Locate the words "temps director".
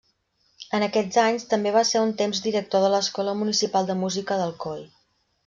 2.21-2.87